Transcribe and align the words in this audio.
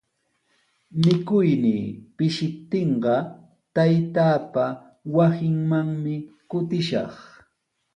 Mikuynii 1.03 1.83
pishiptinqa 2.15 3.13
taytaapa 3.75 4.65
wasinmanmi 5.15 6.15
kutishaq. 6.49 7.13